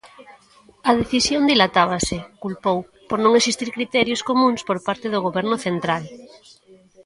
A 0.89 0.91
decisión 1.01 1.43
dilatábase, 1.51 2.17
culpou, 2.43 2.77
por 3.09 3.19
non 3.23 3.33
existir 3.39 3.69
criterios 3.77 4.21
"comúns" 4.29 4.59
por 4.67 4.77
parte 4.87 5.07
do 5.13 5.23
Goberno 5.27 5.55
central. 5.67 6.03